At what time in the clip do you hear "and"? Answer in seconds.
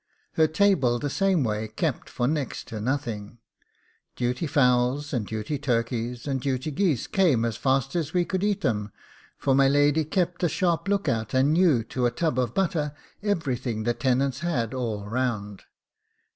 5.13-5.27, 6.25-6.41, 11.35-11.53